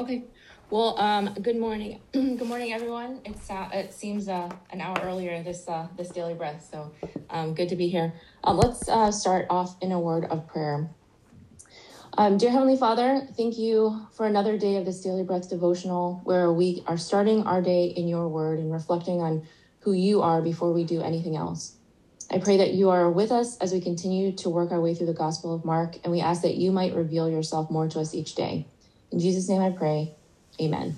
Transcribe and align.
Okay. 0.00 0.24
Well, 0.70 0.98
um, 0.98 1.34
good 1.40 1.56
morning. 1.56 2.00
good 2.12 2.42
morning, 2.42 2.72
everyone. 2.72 3.20
It's 3.24 3.48
uh, 3.48 3.68
it 3.72 3.94
seems 3.94 4.28
uh, 4.28 4.50
an 4.70 4.80
hour 4.80 4.96
earlier 5.04 5.40
this 5.44 5.68
uh, 5.68 5.86
this 5.96 6.10
daily 6.10 6.34
breath, 6.34 6.66
so 6.68 6.90
um, 7.30 7.54
good 7.54 7.68
to 7.68 7.76
be 7.76 7.86
here. 7.88 8.12
Um, 8.42 8.56
let's 8.56 8.88
uh, 8.88 9.12
start 9.12 9.46
off 9.50 9.76
in 9.80 9.92
a 9.92 10.00
word 10.00 10.24
of 10.24 10.48
prayer. 10.48 10.90
Um, 12.18 12.38
dear 12.38 12.50
Heavenly 12.50 12.76
Father, 12.76 13.22
thank 13.36 13.56
you 13.56 14.08
for 14.16 14.26
another 14.26 14.58
day 14.58 14.76
of 14.76 14.84
this 14.84 15.00
daily 15.00 15.22
breath 15.22 15.48
devotional, 15.48 16.22
where 16.24 16.52
we 16.52 16.82
are 16.88 16.98
starting 16.98 17.44
our 17.44 17.62
day 17.62 17.86
in 17.86 18.08
Your 18.08 18.28
Word 18.28 18.58
and 18.58 18.72
reflecting 18.72 19.20
on 19.20 19.46
who 19.82 19.92
You 19.92 20.22
are 20.22 20.42
before 20.42 20.72
we 20.72 20.82
do 20.82 21.02
anything 21.02 21.36
else. 21.36 21.76
I 22.32 22.38
pray 22.38 22.56
that 22.56 22.74
you 22.74 22.90
are 22.90 23.08
with 23.08 23.30
us 23.30 23.58
as 23.58 23.72
we 23.72 23.80
continue 23.80 24.34
to 24.38 24.50
work 24.50 24.72
our 24.72 24.80
way 24.80 24.96
through 24.96 25.06
the 25.06 25.14
Gospel 25.14 25.54
of 25.54 25.64
Mark, 25.64 25.98
and 26.02 26.12
we 26.12 26.20
ask 26.20 26.42
that 26.42 26.56
you 26.56 26.72
might 26.72 26.96
reveal 26.96 27.30
yourself 27.30 27.70
more 27.70 27.88
to 27.90 28.00
us 28.00 28.12
each 28.12 28.34
day. 28.34 28.66
In 29.14 29.20
Jesus' 29.20 29.48
name 29.48 29.62
I 29.62 29.70
pray. 29.70 30.12
Amen. 30.60 30.96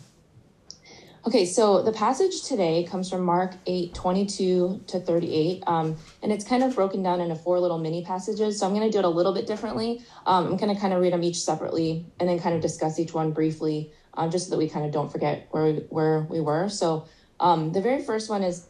Okay, 1.26 1.44
so 1.44 1.82
the 1.82 1.92
passage 1.92 2.44
today 2.44 2.82
comes 2.90 3.10
from 3.10 3.22
Mark 3.22 3.52
8 3.66 3.92
22 3.92 4.84
to 4.86 5.00
38. 5.00 5.62
Um, 5.66 5.96
and 6.22 6.32
it's 6.32 6.42
kind 6.42 6.62
of 6.62 6.74
broken 6.74 7.02
down 7.02 7.20
into 7.20 7.34
four 7.34 7.60
little 7.60 7.76
mini 7.76 8.06
passages. 8.06 8.58
So 8.58 8.66
I'm 8.66 8.72
going 8.72 8.90
to 8.90 8.90
do 8.90 9.00
it 9.00 9.04
a 9.04 9.08
little 9.10 9.34
bit 9.34 9.46
differently. 9.46 10.02
Um, 10.24 10.46
I'm 10.46 10.56
going 10.56 10.74
to 10.74 10.80
kind 10.80 10.94
of 10.94 11.02
read 11.02 11.12
them 11.12 11.22
each 11.22 11.42
separately 11.42 12.06
and 12.18 12.26
then 12.26 12.38
kind 12.38 12.54
of 12.54 12.62
discuss 12.62 12.98
each 12.98 13.12
one 13.12 13.32
briefly, 13.32 13.92
um, 14.14 14.30
just 14.30 14.46
so 14.46 14.52
that 14.52 14.58
we 14.58 14.70
kind 14.70 14.86
of 14.86 14.92
don't 14.92 15.12
forget 15.12 15.48
where 15.50 15.64
we, 15.64 15.72
where 15.90 16.20
we 16.20 16.40
were. 16.40 16.70
So 16.70 17.06
um, 17.38 17.72
the 17.72 17.82
very 17.82 18.02
first 18.02 18.30
one 18.30 18.42
is 18.42 18.66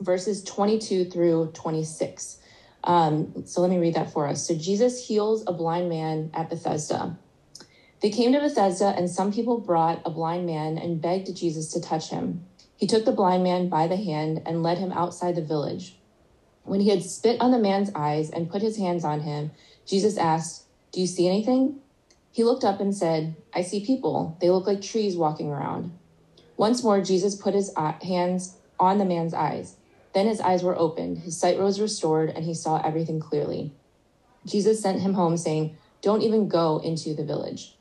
verses 0.00 0.42
22 0.44 1.04
through 1.04 1.50
26. 1.52 2.38
Um, 2.84 3.44
so 3.44 3.60
let 3.60 3.68
me 3.68 3.76
read 3.76 3.92
that 3.92 4.10
for 4.10 4.26
us. 4.26 4.48
So 4.48 4.54
Jesus 4.54 5.06
heals 5.06 5.44
a 5.46 5.52
blind 5.52 5.90
man 5.90 6.30
at 6.32 6.48
Bethsaida. 6.48 7.18
They 8.00 8.10
came 8.10 8.32
to 8.32 8.40
Bethsaida, 8.40 8.94
and 8.96 9.10
some 9.10 9.30
people 9.30 9.58
brought 9.58 10.00
a 10.06 10.10
blind 10.10 10.46
man 10.46 10.78
and 10.78 11.02
begged 11.02 11.36
Jesus 11.36 11.70
to 11.72 11.80
touch 11.80 12.08
him. 12.08 12.46
He 12.76 12.86
took 12.86 13.04
the 13.04 13.12
blind 13.12 13.44
man 13.44 13.68
by 13.68 13.86
the 13.88 13.96
hand 13.96 14.40
and 14.46 14.62
led 14.62 14.78
him 14.78 14.90
outside 14.92 15.34
the 15.34 15.42
village. 15.42 15.98
When 16.62 16.80
he 16.80 16.88
had 16.88 17.02
spit 17.02 17.40
on 17.40 17.50
the 17.50 17.58
man's 17.58 17.90
eyes 17.94 18.30
and 18.30 18.50
put 18.50 18.62
his 18.62 18.78
hands 18.78 19.04
on 19.04 19.20
him, 19.20 19.50
Jesus 19.86 20.16
asked, 20.16 20.64
Do 20.92 21.00
you 21.00 21.06
see 21.06 21.28
anything? 21.28 21.80
He 22.32 22.42
looked 22.42 22.64
up 22.64 22.80
and 22.80 22.94
said, 22.94 23.36
I 23.52 23.62
see 23.62 23.84
people. 23.84 24.38
They 24.40 24.48
look 24.48 24.66
like 24.66 24.80
trees 24.80 25.16
walking 25.16 25.50
around. 25.50 25.98
Once 26.56 26.82
more, 26.82 27.02
Jesus 27.02 27.34
put 27.34 27.54
his 27.54 27.74
hands 27.76 28.56
on 28.78 28.98
the 28.98 29.04
man's 29.04 29.34
eyes. 29.34 29.76
Then 30.14 30.26
his 30.26 30.40
eyes 30.40 30.62
were 30.62 30.78
opened, 30.78 31.18
his 31.18 31.38
sight 31.38 31.58
was 31.58 31.80
restored, 31.80 32.30
and 32.30 32.44
he 32.44 32.54
saw 32.54 32.80
everything 32.80 33.20
clearly. 33.20 33.74
Jesus 34.46 34.80
sent 34.80 35.00
him 35.00 35.14
home, 35.14 35.36
saying, 35.36 35.76
Don't 36.02 36.22
even 36.22 36.48
go 36.48 36.78
into 36.78 37.14
the 37.14 37.24
village. 37.24 37.76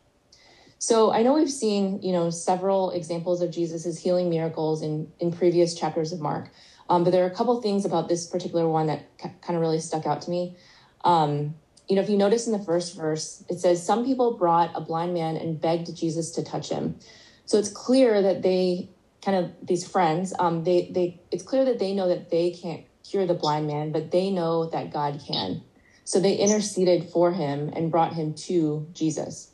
So 0.82 1.12
I 1.12 1.24
know 1.24 1.34
we've 1.34 1.52
seen, 1.52 2.02
you 2.02 2.14
know, 2.14 2.30
several 2.30 2.92
examples 2.92 3.42
of 3.42 3.52
Jesus's 3.52 4.00
healing 4.00 4.30
miracles 4.30 4.82
in 4.82 5.12
in 5.20 5.30
previous 5.34 5.76
chapters 5.76 6.14
of 6.14 6.22
Mark, 6.22 6.50
um, 6.90 7.04
but 7.04 7.12
there 7.12 7.26
are 7.26 7.28
a 7.28 7.36
couple 7.36 7.62
things 7.62 7.84
about 7.84 8.08
this 8.08 8.26
particular 8.26 8.68
one 8.68 8.88
that 8.88 9.02
c- 9.22 9.30
kind 9.42 9.58
of 9.58 9.62
really 9.62 9.82
stuck 9.82 10.06
out 10.06 10.22
to 10.22 10.30
me. 10.30 10.56
Um, 11.04 11.56
you 11.90 11.98
know, 11.98 12.02
if 12.02 12.10
you 12.10 12.18
notice 12.18 12.48
in 12.48 12.54
the 12.54 12.64
first 12.64 12.96
verse, 12.96 13.44
it 13.50 13.60
says 13.60 13.86
some 13.86 14.06
people 14.06 14.38
brought 14.38 14.72
a 14.74 14.80
blind 14.80 15.14
man 15.14 15.36
and 15.36 15.60
begged 15.60 15.94
Jesus 15.98 16.32
to 16.32 16.44
touch 16.46 16.70
him. 16.70 16.98
So 17.46 17.58
it's 17.58 17.70
clear 17.70 18.22
that 18.22 18.42
they 18.42 18.88
kind 19.22 19.38
of 19.38 19.52
these 19.62 19.86
friends, 19.86 20.34
um, 20.40 20.64
they 20.64 20.90
they 20.94 21.20
it's 21.30 21.44
clear 21.44 21.66
that 21.66 21.80
they 21.80 21.94
know 21.94 22.08
that 22.08 22.30
they 22.30 22.52
can't 22.52 22.86
cure 23.04 23.28
the 23.28 23.34
blind 23.34 23.68
man, 23.68 23.92
but 23.92 24.12
they 24.12 24.32
know 24.32 24.70
that 24.70 24.94
God 24.94 25.22
can. 25.28 25.62
So 26.06 26.22
they 26.22 26.36
interceded 26.36 27.10
for 27.10 27.34
him 27.34 27.70
and 27.76 27.92
brought 27.92 28.14
him 28.14 28.34
to 28.48 28.88
Jesus 28.94 29.52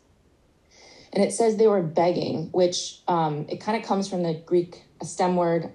and 1.16 1.24
it 1.24 1.32
says 1.32 1.56
they 1.56 1.68
were 1.68 1.82
begging, 1.82 2.50
which 2.52 3.00
um, 3.08 3.46
it 3.48 3.62
kind 3.62 3.82
of 3.82 3.88
comes 3.88 4.10
from 4.10 4.22
the 4.22 4.34
Greek 4.46 4.84
stem 5.02 5.38
word. 5.38 5.72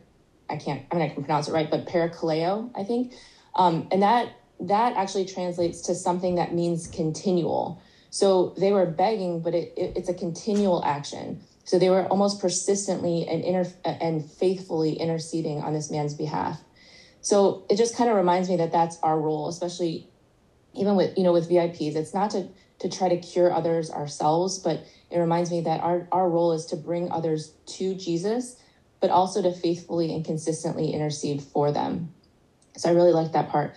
I 0.50 0.56
can't. 0.56 0.84
I 0.90 0.94
mean, 0.94 1.10
I 1.10 1.14
can 1.14 1.24
pronounce 1.24 1.48
it 1.48 1.52
right, 1.52 1.70
but 1.70 1.86
parakaleo, 1.86 2.70
I 2.76 2.84
think, 2.84 3.14
um, 3.54 3.88
and 3.90 4.02
that 4.02 4.32
that 4.60 4.96
actually 4.96 5.24
translates 5.24 5.80
to 5.82 5.94
something 5.94 6.34
that 6.34 6.54
means 6.54 6.86
continual. 6.86 7.80
So 8.10 8.54
they 8.58 8.72
were 8.72 8.84
begging, 8.84 9.40
but 9.40 9.54
it, 9.54 9.72
it, 9.76 9.96
it's 9.96 10.08
a 10.10 10.14
continual 10.14 10.84
action. 10.84 11.40
So 11.64 11.78
they 11.78 11.88
were 11.88 12.06
almost 12.08 12.40
persistently 12.40 13.26
and 13.26 13.42
inter- 13.42 13.72
and 13.84 14.28
faithfully 14.30 14.94
interceding 14.94 15.62
on 15.62 15.72
this 15.72 15.90
man's 15.90 16.12
behalf. 16.12 16.60
So 17.22 17.64
it 17.70 17.76
just 17.76 17.96
kind 17.96 18.10
of 18.10 18.16
reminds 18.16 18.50
me 18.50 18.56
that 18.56 18.72
that's 18.72 18.98
our 19.02 19.18
role, 19.18 19.48
especially 19.48 20.09
even 20.80 20.96
with 20.96 21.16
you 21.16 21.22
know 21.22 21.32
with 21.32 21.48
VIPs. 21.48 21.94
It's 21.94 22.14
not 22.14 22.30
to 22.30 22.48
to 22.80 22.88
try 22.88 23.08
to 23.08 23.18
cure 23.18 23.52
others 23.52 23.90
ourselves, 23.90 24.58
but 24.58 24.84
it 25.10 25.18
reminds 25.18 25.50
me 25.50 25.60
that 25.60 25.82
our, 25.82 26.08
our 26.10 26.28
role 26.28 26.52
is 26.52 26.64
to 26.66 26.76
bring 26.76 27.12
others 27.12 27.52
to 27.66 27.94
Jesus, 27.94 28.56
but 29.00 29.10
also 29.10 29.42
to 29.42 29.52
faithfully 29.52 30.14
and 30.14 30.24
consistently 30.24 30.92
intercede 30.92 31.42
for 31.42 31.72
them. 31.72 32.12
So 32.76 32.88
I 32.88 32.94
really 32.94 33.12
like 33.12 33.32
that 33.32 33.50
part. 33.50 33.74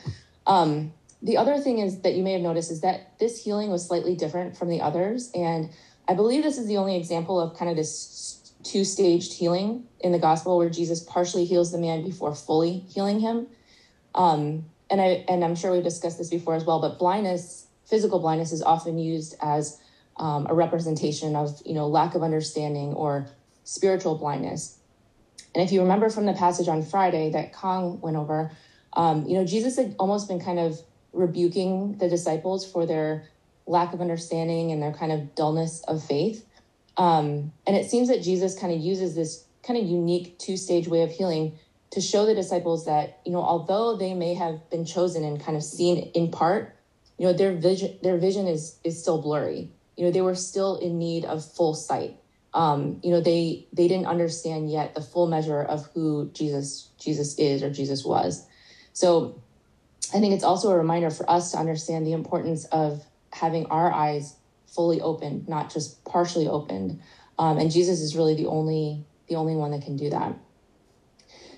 Um, 0.47 0.93
the 1.21 1.37
other 1.37 1.57
thing 1.57 1.79
is 1.79 2.01
that 2.01 2.13
you 2.13 2.23
may 2.23 2.31
have 2.31 2.41
noticed 2.41 2.71
is 2.71 2.81
that 2.81 3.19
this 3.19 3.43
healing 3.43 3.69
was 3.69 3.85
slightly 3.85 4.15
different 4.15 4.55
from 4.57 4.69
the 4.69 4.81
others. 4.81 5.31
And 5.35 5.69
I 6.07 6.13
believe 6.13 6.43
this 6.43 6.57
is 6.57 6.67
the 6.67 6.77
only 6.77 6.95
example 6.95 7.39
of 7.39 7.57
kind 7.57 7.69
of 7.69 7.75
this 7.75 8.53
two 8.63 8.85
staged 8.85 9.33
healing 9.33 9.85
in 9.99 10.13
the 10.13 10.19
gospel 10.19 10.57
where 10.57 10.69
Jesus 10.69 11.03
partially 11.03 11.43
heals 11.43 11.73
the 11.73 11.77
man 11.77 12.03
before 12.03 12.33
fully 12.33 12.79
healing 12.79 13.19
him. 13.19 13.47
Um, 14.15 14.65
and 14.93 15.01
I 15.01 15.25
and 15.27 15.43
I'm 15.43 15.55
sure 15.55 15.71
we've 15.71 15.83
discussed 15.83 16.19
this 16.19 16.29
before 16.29 16.53
as 16.53 16.65
well, 16.65 16.79
but 16.79 16.99
blindness, 16.99 17.65
physical 17.89 18.19
blindness, 18.19 18.51
is 18.51 18.61
often 18.61 18.99
used 18.99 19.35
as 19.41 19.81
um, 20.17 20.45
a 20.47 20.53
representation 20.53 21.35
of 21.35 21.59
you 21.65 21.73
know 21.73 21.87
lack 21.87 22.13
of 22.13 22.21
understanding 22.21 22.93
or 22.93 23.27
spiritual 23.63 24.19
blindness. 24.19 24.77
And 25.55 25.63
if 25.63 25.71
you 25.71 25.81
remember 25.81 26.11
from 26.11 26.27
the 26.27 26.33
passage 26.33 26.67
on 26.67 26.83
Friday 26.83 27.31
that 27.31 27.53
Kong 27.53 28.01
went 28.01 28.17
over, 28.17 28.51
um, 28.93 29.25
you 29.25 29.35
know 29.35 29.45
Jesus 29.45 29.77
had 29.77 29.95
almost 29.97 30.27
been 30.27 30.39
kind 30.39 30.59
of 30.59 30.79
rebuking 31.11 31.97
the 31.97 32.07
disciples 32.07 32.71
for 32.71 32.85
their 32.85 33.27
lack 33.65 33.93
of 33.93 34.01
understanding 34.01 34.71
and 34.71 34.79
their 34.79 34.93
kind 34.93 35.11
of 35.11 35.33
dullness 35.33 35.83
of 35.87 36.03
faith. 36.03 36.45
Um, 36.97 37.51
and 37.65 37.75
it 37.75 37.89
seems 37.89 38.09
that 38.09 38.21
Jesus 38.21 38.57
kind 38.59 38.71
of 38.71 38.79
uses 38.79 39.15
this 39.15 39.45
kind 39.65 39.79
of 39.79 39.89
unique 39.89 40.37
two 40.37 40.55
stage 40.55 40.87
way 40.87 41.01
of 41.01 41.09
healing 41.09 41.57
to 41.93 42.01
show 42.01 42.25
the 42.25 42.33
disciples 42.33 42.85
that 42.85 43.19
you 43.23 43.31
know 43.31 43.41
although 43.41 43.95
they 43.95 44.15
may 44.15 44.33
have 44.33 44.67
been 44.71 44.83
chosen 44.83 45.23
and 45.23 45.39
kind 45.39 45.55
of 45.55 45.63
seen 45.63 46.11
in 46.15 46.31
part 46.31 46.75
you 47.19 47.27
know 47.27 47.33
their 47.33 47.53
vision 47.53 47.97
their 48.01 48.17
vision 48.17 48.47
is 48.47 48.79
is 48.83 48.99
still 48.99 49.21
blurry. 49.21 49.71
You 49.95 50.05
know 50.05 50.11
they 50.11 50.21
were 50.21 50.35
still 50.35 50.77
in 50.77 50.97
need 50.97 51.23
of 51.23 51.45
full 51.45 51.75
sight. 51.75 52.17
Um, 52.55 52.99
you 53.03 53.11
know 53.11 53.21
they 53.21 53.67
they 53.73 53.87
didn't 53.87 54.07
understand 54.07 54.71
yet 54.71 54.95
the 54.95 55.01
full 55.01 55.27
measure 55.27 55.61
of 55.61 55.85
who 55.93 56.31
jesus 56.33 56.89
jesus 56.99 57.37
is 57.37 57.61
or 57.61 57.69
jesus 57.69 58.03
was. 58.03 58.45
So 58.93 59.41
i 60.13 60.19
think 60.19 60.33
it's 60.33 60.43
also 60.43 60.71
a 60.71 60.77
reminder 60.77 61.11
for 61.11 61.29
us 61.29 61.51
to 61.51 61.57
understand 61.57 62.07
the 62.07 62.13
importance 62.13 62.65
of 62.65 63.03
having 63.31 63.67
our 63.67 63.91
eyes 63.91 64.35
fully 64.67 64.99
open 65.01 65.45
not 65.47 65.71
just 65.71 66.03
partially 66.05 66.47
opened. 66.47 66.99
Um, 67.37 67.59
and 67.59 67.71
jesus 67.71 67.99
is 68.01 68.15
really 68.15 68.35
the 68.35 68.47
only 68.47 69.05
the 69.27 69.35
only 69.35 69.55
one 69.55 69.71
that 69.71 69.83
can 69.83 69.95
do 69.95 70.09
that 70.09 70.35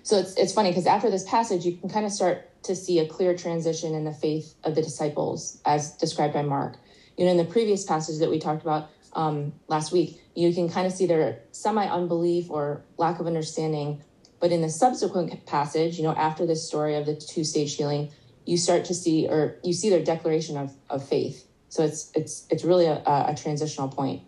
so 0.05 0.17
it's 0.17 0.33
it's 0.35 0.53
funny 0.53 0.69
because 0.69 0.87
after 0.87 1.09
this 1.09 1.27
passage 1.29 1.65
you 1.65 1.75
can 1.75 1.89
kind 1.89 2.05
of 2.05 2.11
start 2.11 2.63
to 2.63 2.75
see 2.75 2.99
a 2.99 3.07
clear 3.07 3.35
transition 3.35 3.93
in 3.93 4.05
the 4.05 4.13
faith 4.13 4.55
of 4.63 4.73
the 4.73 4.81
disciples 4.81 5.61
as 5.65 5.91
described 5.97 6.33
by 6.33 6.41
mark 6.41 6.77
you 7.17 7.25
know, 7.25 7.31
in 7.31 7.37
the 7.37 7.45
previous 7.45 7.83
passage 7.83 8.19
that 8.19 8.29
we 8.29 8.39
talked 8.39 8.61
about 8.61 8.89
um, 9.13 9.53
last 9.67 9.91
week, 9.91 10.21
you 10.35 10.53
can 10.53 10.69
kind 10.69 10.85
of 10.85 10.93
see 10.93 11.05
their 11.05 11.39
semi 11.51 11.85
unbelief 11.85 12.49
or 12.49 12.83
lack 12.97 13.19
of 13.19 13.27
understanding. 13.27 14.03
But 14.39 14.51
in 14.51 14.61
the 14.61 14.69
subsequent 14.69 15.45
passage, 15.45 15.97
you 15.97 16.03
know, 16.03 16.13
after 16.13 16.45
this 16.45 16.67
story 16.67 16.95
of 16.95 17.05
the 17.05 17.15
two 17.15 17.43
stage 17.43 17.75
healing, 17.75 18.11
you 18.45 18.57
start 18.57 18.85
to 18.85 18.93
see 18.93 19.27
or 19.27 19.57
you 19.63 19.73
see 19.73 19.89
their 19.89 20.03
declaration 20.03 20.57
of, 20.57 20.75
of 20.89 21.07
faith. 21.07 21.47
So 21.69 21.83
it's 21.83 22.11
it's 22.13 22.45
it's 22.49 22.63
really 22.63 22.85
a, 22.85 23.01
a 23.05 23.35
transitional 23.37 23.87
point. 23.87 24.23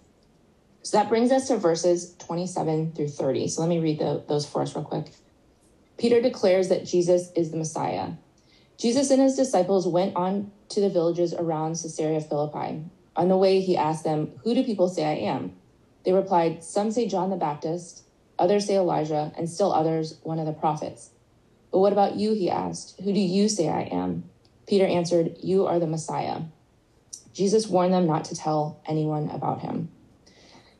So 0.81 0.97
that 0.97 1.09
brings 1.09 1.33
us 1.33 1.49
to 1.49 1.57
verses 1.57 2.15
27 2.19 2.93
through 2.93 3.09
30. 3.09 3.49
So 3.49 3.61
let 3.61 3.67
me 3.67 3.79
read 3.79 3.99
the, 3.99 4.23
those 4.29 4.47
for 4.47 4.61
us 4.61 4.73
real 4.73 4.85
quick. 4.85 5.11
Peter 5.97 6.21
declares 6.21 6.69
that 6.69 6.85
Jesus 6.85 7.31
is 7.35 7.51
the 7.51 7.57
Messiah. 7.57 8.11
Jesus 8.77 9.09
and 9.09 9.21
his 9.21 9.35
disciples 9.35 9.87
went 9.87 10.15
on 10.15 10.51
to 10.69 10.79
the 10.79 10.89
villages 10.89 11.33
around 11.33 11.71
Caesarea 11.71 12.21
Philippi. 12.21 12.83
On 13.15 13.27
the 13.27 13.37
way, 13.37 13.61
he 13.61 13.75
asked 13.75 14.03
them, 14.03 14.31
Who 14.43 14.53
do 14.53 14.63
people 14.63 14.89
say 14.89 15.05
I 15.05 15.15
am? 15.31 15.55
They 16.05 16.13
replied, 16.13 16.63
Some 16.63 16.91
say 16.91 17.07
John 17.07 17.31
the 17.31 17.35
Baptist, 17.35 18.03
others 18.37 18.67
say 18.67 18.75
Elijah, 18.75 19.33
and 19.35 19.49
still 19.49 19.73
others, 19.73 20.19
one 20.21 20.37
of 20.37 20.45
the 20.45 20.53
prophets. 20.53 21.09
But 21.71 21.79
what 21.79 21.93
about 21.93 22.15
you? 22.15 22.33
He 22.33 22.49
asked, 22.49 23.01
Who 23.01 23.11
do 23.11 23.19
you 23.19 23.49
say 23.49 23.67
I 23.67 23.81
am? 23.81 24.29
Peter 24.67 24.85
answered, 24.85 25.37
You 25.41 25.65
are 25.65 25.79
the 25.79 25.87
Messiah. 25.87 26.41
Jesus 27.33 27.67
warned 27.67 27.93
them 27.93 28.05
not 28.05 28.25
to 28.25 28.35
tell 28.35 28.81
anyone 28.87 29.29
about 29.31 29.61
him. 29.61 29.89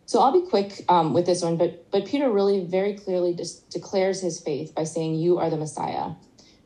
So 0.07 0.21
I'll 0.21 0.31
be 0.31 0.49
quick 0.49 0.83
um, 0.89 1.13
with 1.13 1.25
this 1.25 1.43
one, 1.43 1.57
but 1.57 1.91
but 1.91 2.05
Peter 2.05 2.31
really 2.31 2.65
very 2.65 2.95
clearly 2.95 3.35
just 3.35 3.69
declares 3.69 4.19
his 4.21 4.39
faith 4.39 4.73
by 4.73 4.85
saying, 4.85 5.15
"You 5.15 5.37
are 5.37 5.49
the 5.49 5.57
Messiah." 5.57 6.11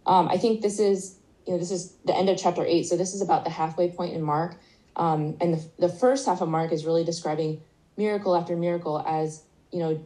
Um, 0.06 0.30
I 0.30 0.38
think 0.38 0.62
this 0.62 0.80
is 0.80 1.18
you 1.46 1.54
know, 1.54 1.60
this 1.60 1.72
is 1.72 1.94
the 2.06 2.16
end 2.16 2.30
of 2.30 2.38
chapter 2.38 2.66
eight. 2.66 2.84
So 2.84 2.98
this 2.98 3.14
is 3.14 3.22
about 3.22 3.44
the 3.44 3.50
halfway 3.50 3.90
point 3.90 4.14
in 4.14 4.22
Mark. 4.22 4.58
Um, 4.96 5.38
and 5.42 5.56
the, 5.56 5.70
the 5.80 5.90
first 5.90 6.26
half 6.26 6.42
of 6.42 6.50
Mark 6.50 6.72
is 6.72 6.86
really 6.86 7.04
describing 7.04 7.62
miracle 7.98 8.36
after 8.36 8.56
miracle 8.56 9.04
as, 9.08 9.44
you 9.72 9.80
know, 9.80 10.04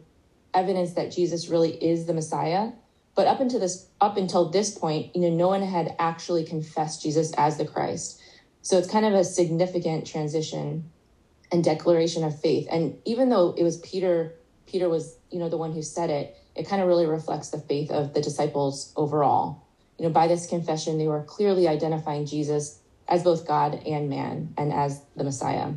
evidence 0.54 0.94
that 0.94 1.12
Jesus 1.12 1.48
really 1.48 1.72
is 1.72 2.06
the 2.06 2.14
Messiah. 2.14 2.70
But 3.14 3.26
up 3.26 3.40
until 3.40 3.60
this 3.60 3.88
up 4.00 4.16
until 4.16 4.50
this 4.50 4.76
point, 4.76 5.14
you 5.14 5.22
know, 5.22 5.30
no 5.30 5.48
one 5.48 5.62
had 5.62 5.94
actually 5.98 6.44
confessed 6.44 7.02
Jesus 7.02 7.32
as 7.36 7.58
the 7.58 7.66
Christ. 7.66 8.20
So 8.62 8.78
it's 8.78 8.90
kind 8.90 9.06
of 9.06 9.14
a 9.14 9.24
significant 9.24 10.06
transition 10.06 10.90
and 11.52 11.62
declaration 11.62 12.24
of 12.24 12.38
faith. 12.40 12.66
And 12.70 12.98
even 13.04 13.28
though 13.28 13.54
it 13.56 13.62
was 13.62 13.78
Peter, 13.78 14.34
Peter 14.66 14.88
was, 14.88 15.16
you 15.30 15.38
know, 15.38 15.48
the 15.48 15.56
one 15.56 15.72
who 15.72 15.82
said 15.82 16.10
it, 16.10 16.36
it 16.54 16.68
kind 16.68 16.82
of 16.82 16.88
really 16.88 17.06
reflects 17.06 17.50
the 17.50 17.58
faith 17.58 17.90
of 17.90 18.14
the 18.14 18.20
disciples 18.20 18.92
overall. 18.96 19.62
You 19.98 20.06
know, 20.06 20.12
by 20.12 20.26
this 20.26 20.46
confession, 20.46 20.98
they 20.98 21.08
were 21.08 21.22
clearly 21.22 21.68
identifying 21.68 22.26
Jesus 22.26 22.80
as 23.08 23.22
both 23.22 23.46
God 23.46 23.74
and 23.86 24.08
man 24.08 24.54
and 24.58 24.72
as 24.72 25.02
the 25.16 25.24
Messiah. 25.24 25.72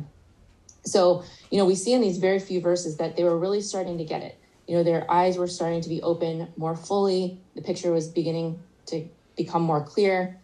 So, 0.84 1.24
you 1.50 1.58
know, 1.58 1.66
we 1.66 1.74
see 1.74 1.92
in 1.92 2.00
these 2.00 2.18
very 2.18 2.38
few 2.38 2.60
verses 2.60 2.96
that 2.96 3.16
they 3.16 3.24
were 3.24 3.38
really 3.38 3.60
starting 3.60 3.98
to 3.98 4.04
get 4.04 4.22
it. 4.22 4.38
You 4.66 4.76
know, 4.76 4.82
their 4.82 5.10
eyes 5.10 5.36
were 5.36 5.46
starting 5.46 5.80
to 5.82 5.88
be 5.88 6.02
open 6.02 6.48
more 6.56 6.76
fully. 6.76 7.40
The 7.54 7.62
picture 7.62 7.92
was 7.92 8.08
beginning 8.08 8.60
to 8.86 9.08
become 9.36 9.62
more 9.62 9.84
clear. 9.84 10.39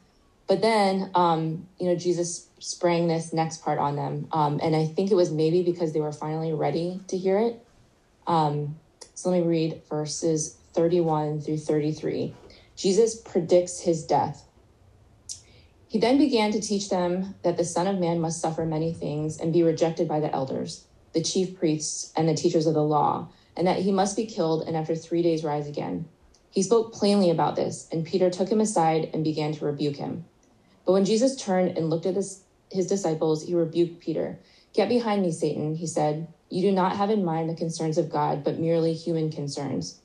But 0.46 0.62
then, 0.62 1.10
um, 1.14 1.66
you 1.78 1.88
know, 1.88 1.96
Jesus 1.96 2.48
sprang 2.60 3.08
this 3.08 3.32
next 3.32 3.62
part 3.62 3.78
on 3.78 3.96
them. 3.96 4.28
Um, 4.30 4.60
and 4.62 4.76
I 4.76 4.86
think 4.86 5.10
it 5.10 5.16
was 5.16 5.30
maybe 5.30 5.62
because 5.62 5.92
they 5.92 6.00
were 6.00 6.12
finally 6.12 6.52
ready 6.52 7.00
to 7.08 7.16
hear 7.16 7.38
it. 7.38 7.66
Um, 8.26 8.76
so 9.14 9.30
let 9.30 9.40
me 9.40 9.46
read 9.46 9.82
verses 9.88 10.56
31 10.74 11.40
through 11.40 11.58
33. 11.58 12.34
Jesus 12.76 13.20
predicts 13.20 13.80
his 13.80 14.04
death. 14.04 14.46
He 15.88 15.98
then 15.98 16.18
began 16.18 16.52
to 16.52 16.60
teach 16.60 16.90
them 16.90 17.34
that 17.42 17.56
the 17.56 17.64
Son 17.64 17.86
of 17.86 17.98
Man 17.98 18.20
must 18.20 18.40
suffer 18.40 18.66
many 18.66 18.92
things 18.92 19.38
and 19.38 19.52
be 19.52 19.62
rejected 19.62 20.06
by 20.06 20.20
the 20.20 20.32
elders, 20.32 20.86
the 21.12 21.22
chief 21.22 21.58
priests, 21.58 22.12
and 22.16 22.28
the 22.28 22.34
teachers 22.34 22.66
of 22.66 22.74
the 22.74 22.82
law, 22.82 23.28
and 23.56 23.66
that 23.66 23.78
he 23.78 23.92
must 23.92 24.16
be 24.16 24.26
killed 24.26 24.66
and 24.66 24.76
after 24.76 24.94
three 24.94 25.22
days 25.22 25.44
rise 25.44 25.68
again. 25.68 26.06
He 26.50 26.62
spoke 26.62 26.92
plainly 26.92 27.30
about 27.30 27.56
this, 27.56 27.88
and 27.92 28.04
Peter 28.04 28.30
took 28.30 28.48
him 28.48 28.60
aside 28.60 29.10
and 29.14 29.22
began 29.22 29.52
to 29.52 29.64
rebuke 29.64 29.96
him. 29.96 30.24
But 30.86 30.92
when 30.92 31.04
Jesus 31.04 31.36
turned 31.36 31.76
and 31.76 31.90
looked 31.90 32.06
at 32.06 32.14
his, 32.14 32.44
his 32.70 32.86
disciples, 32.86 33.44
he 33.44 33.54
rebuked 33.54 34.00
Peter. 34.00 34.38
Get 34.72 34.88
behind 34.88 35.22
me, 35.22 35.32
Satan, 35.32 35.74
he 35.74 35.86
said. 35.86 36.28
You 36.48 36.62
do 36.62 36.72
not 36.72 36.96
have 36.96 37.10
in 37.10 37.24
mind 37.24 37.50
the 37.50 37.56
concerns 37.56 37.98
of 37.98 38.08
God, 38.08 38.44
but 38.44 38.60
merely 38.60 38.94
human 38.94 39.32
concerns. 39.32 40.00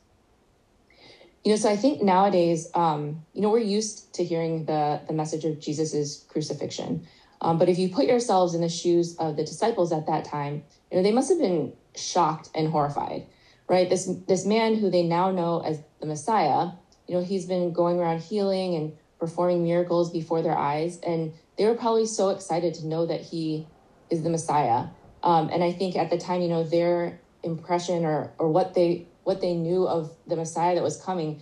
You 1.44 1.52
know, 1.52 1.56
so 1.56 1.70
I 1.70 1.76
think 1.76 2.02
nowadays, 2.02 2.70
um, 2.74 3.24
you 3.34 3.42
know, 3.42 3.50
we're 3.50 3.60
used 3.60 4.14
to 4.16 4.24
hearing 4.24 4.66
the 4.66 5.02
the 5.08 5.14
message 5.14 5.46
of 5.46 5.60
Jesus's 5.60 6.26
crucifixion. 6.30 7.08
Um, 7.42 7.58
but 7.58 7.70
if 7.70 7.80
you 7.80 7.90
put 7.90 8.06
yourselves 8.06 8.54
in 8.54 8.62
the 8.62 8.70
shoes 8.70 9.16
of 9.18 9.38
the 9.38 9.44
disciples 9.44 9.92
at 9.92 10.06
that 10.06 10.26
time, 10.26 10.64
you 10.92 10.98
know, 10.98 11.04
they 11.04 11.12
must 11.12 11.30
have 11.30 11.40
been 11.40 11.74
shocked 11.96 12.50
and 12.54 12.68
horrified, 12.68 13.26
right? 13.68 13.90
This 13.90 14.10
this 14.28 14.46
man 14.46 14.76
who 14.76 14.92
they 14.92 15.04
now 15.04 15.32
know 15.32 15.62
as 15.62 15.80
the 16.00 16.06
Messiah, 16.06 16.72
you 17.08 17.16
know, 17.16 17.24
he's 17.24 17.46
been 17.46 17.74
going 17.74 18.00
around 18.00 18.22
healing 18.22 18.76
and 18.76 18.94
performing 19.22 19.64
miracles 19.64 20.12
before 20.12 20.42
their 20.42 20.58
eyes, 20.58 21.00
and 21.06 21.32
they 21.56 21.66
were 21.66 21.76
probably 21.76 22.08
so 22.08 22.30
excited 22.30 22.74
to 22.74 22.88
know 22.88 23.06
that 23.06 23.22
he 23.22 23.68
is 24.10 24.24
the 24.24 24.32
Messiah. 24.32 24.88
Um, 25.22 25.50
and 25.54 25.64
I 25.64 25.72
think 25.72 25.96
at 25.96 26.10
the 26.10 26.18
time, 26.18 26.42
you 26.42 26.50
know, 26.50 26.64
their 26.64 27.22
impression 27.44 28.04
or 28.04 28.34
or 28.40 28.50
what 28.50 28.74
they 28.74 29.06
what 29.24 29.40
they 29.40 29.54
knew 29.54 29.88
of 29.88 30.12
the 30.26 30.36
Messiah 30.36 30.74
that 30.74 30.84
was 30.84 31.00
coming, 31.00 31.40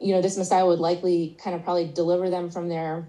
you 0.00 0.12
know, 0.12 0.20
this 0.20 0.36
Messiah 0.36 0.66
would 0.66 0.80
likely 0.80 1.36
kind 1.42 1.54
of 1.54 1.62
probably 1.62 1.86
deliver 1.86 2.28
them 2.28 2.50
from 2.50 2.68
their 2.68 3.06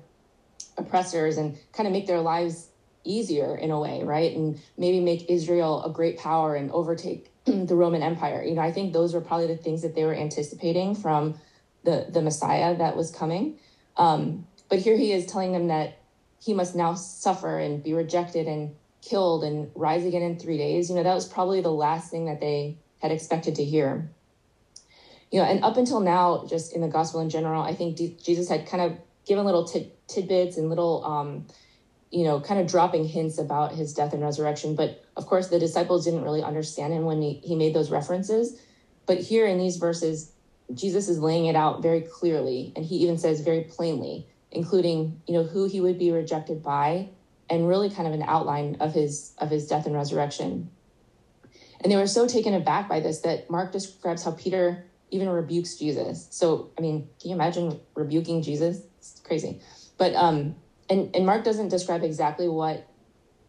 oppressors 0.77 1.37
and 1.37 1.57
kind 1.73 1.87
of 1.87 1.93
make 1.93 2.05
their 2.05 2.21
lives 2.21 2.69
easier 3.03 3.55
in 3.55 3.71
a 3.71 3.79
way, 3.79 4.03
right? 4.03 4.35
And 4.35 4.61
maybe 4.77 4.99
make 4.99 5.31
Israel 5.31 5.83
a 5.83 5.89
great 5.89 6.19
power 6.19 6.55
and 6.55 6.69
overtake 6.71 7.31
the 7.45 7.75
Roman 7.75 8.03
Empire. 8.03 8.43
You 8.43 8.53
know, 8.53 8.61
I 8.61 8.71
think 8.71 8.93
those 8.93 9.15
were 9.15 9.21
probably 9.21 9.47
the 9.47 9.57
things 9.57 9.81
that 9.81 9.95
they 9.95 10.03
were 10.03 10.15
anticipating 10.15 10.93
from 10.93 11.39
the 11.83 12.05
the 12.09 12.21
Messiah 12.21 12.77
that 12.77 12.95
was 12.95 13.09
coming. 13.09 13.57
Um, 13.97 14.47
but 14.69 14.80
here 14.80 14.97
he 14.97 15.12
is 15.12 15.25
telling 15.25 15.51
them 15.51 15.68
that 15.68 16.00
he 16.44 16.53
must 16.53 16.75
now 16.75 16.94
suffer 16.94 17.57
and 17.57 17.83
be 17.83 17.94
rejected 17.94 18.47
and 18.47 18.75
killed 19.01 19.44
and 19.44 19.71
rise 19.75 20.06
again 20.06 20.21
in 20.21 20.39
three 20.39 20.57
days. 20.57 20.89
You 20.89 20.95
know, 20.95 21.03
that 21.03 21.13
was 21.13 21.27
probably 21.27 21.62
the 21.62 21.71
last 21.71 22.12
thing 22.12 22.25
that 22.25 22.39
they 22.39 22.77
had 23.00 23.12
expected 23.12 23.56
to 23.56 23.63
hear. 23.63 24.09
You 25.31 25.42
know, 25.42 25.47
and 25.47 25.63
up 25.63 25.77
until 25.77 26.00
now, 26.00 26.45
just 26.47 26.74
in 26.74 26.81
the 26.81 26.88
gospel 26.88 27.19
in 27.19 27.30
general, 27.30 27.62
I 27.62 27.74
think 27.74 27.97
D- 27.97 28.18
Jesus 28.24 28.47
had 28.50 28.68
kind 28.68 28.83
of 28.83 28.97
given 29.25 29.45
little 29.45 29.65
tid- 29.65 29.92
tidbits 30.07 30.57
and 30.57 30.69
little, 30.69 31.03
um, 31.03 31.48
you 32.12 32.24
know, 32.24 32.39
kind 32.39 32.59
of 32.59 32.68
dropping 32.68 33.06
hints 33.06 33.38
about 33.38 33.74
his 33.74 33.94
death 33.94 34.13
and 34.13 34.21
resurrection. 34.21 34.75
But 34.75 35.03
of 35.18 35.25
course, 35.25 35.50
the 35.50 35.59
disciples 35.59 36.06
didn't 36.06 36.24
really 36.24 36.44
understand 36.44 36.94
him 36.94 37.06
when 37.06 37.21
he, 37.21 37.41
he 37.44 37.56
made 37.56 37.74
those 37.74 37.91
references. 37.91 38.59
But 39.06 39.19
here 39.19 39.45
in 39.45 39.57
these 39.57 39.77
verses, 39.77 40.31
Jesus 40.73 41.09
is 41.09 41.19
laying 41.19 41.45
it 41.45 41.56
out 41.56 41.81
very 41.81 42.01
clearly, 42.01 42.73
and 42.75 42.83
he 42.83 42.97
even 42.97 43.17
says 43.17 43.41
very 43.41 43.62
plainly, 43.62 44.27
including, 44.51 45.21
you 45.27 45.33
know, 45.33 45.44
who 45.44 45.67
he 45.67 45.81
would 45.81 46.00
be 46.00 46.12
rejected 46.12 46.63
by, 46.63 47.09
and 47.50 47.67
really 47.67 47.89
kind 47.89 48.07
of 48.07 48.13
an 48.13 48.23
outline 48.23 48.77
of 48.79 48.94
his 48.94 49.33
of 49.38 49.50
his 49.50 49.67
death 49.67 49.85
and 49.85 49.95
resurrection. 49.95 50.71
And 51.81 51.91
they 51.91 51.97
were 51.97 52.07
so 52.07 52.27
taken 52.27 52.53
aback 52.53 52.89
by 52.89 53.00
this 53.00 53.19
that 53.21 53.50
Mark 53.50 53.71
describes 53.71 54.23
how 54.23 54.31
Peter 54.31 54.85
even 55.12 55.29
rebukes 55.29 55.75
Jesus. 55.75 56.27
So, 56.31 56.71
I 56.77 56.81
mean, 56.81 57.07
can 57.21 57.29
you 57.29 57.35
imagine 57.35 57.79
rebuking 57.94 58.41
Jesus? 58.41 58.81
It's 58.97 59.21
crazy. 59.23 59.62
But, 59.97 60.15
um, 60.15 60.56
and, 60.89 61.15
and 61.15 61.25
Mark 61.25 61.44
doesn't 61.44 61.69
describe 61.69 62.03
exactly 62.03 62.50
what 62.50 62.88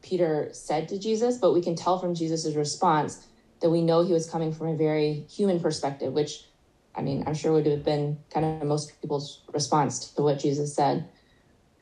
Peter 0.02 0.50
said 0.52 0.88
to 0.88 0.98
Jesus, 0.98 1.38
but 1.38 1.52
we 1.52 1.62
can 1.62 1.74
tell 1.74 1.98
from 1.98 2.14
Jesus's 2.14 2.56
response 2.56 3.26
that 3.60 3.70
we 3.70 3.82
know 3.82 4.04
he 4.04 4.12
was 4.12 4.28
coming 4.28 4.52
from 4.52 4.68
a 4.68 4.76
very 4.76 5.26
human 5.30 5.60
perspective, 5.60 6.12
which, 6.12 6.45
I 6.96 7.02
mean, 7.02 7.25
I'm 7.26 7.34
sure 7.34 7.52
would 7.52 7.66
have 7.66 7.84
been 7.84 8.19
kind 8.32 8.46
of 8.46 8.66
most 8.66 9.00
people's 9.00 9.43
response 9.52 10.12
to 10.12 10.22
what 10.22 10.38
Jesus 10.38 10.75
said. 10.75 11.08